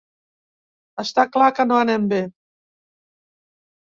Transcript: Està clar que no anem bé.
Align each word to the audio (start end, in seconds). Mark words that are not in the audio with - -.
Està 1.03 1.25
clar 1.35 1.49
que 1.59 1.65
no 1.71 1.77
anem 1.81 2.09
bé. 2.15 2.21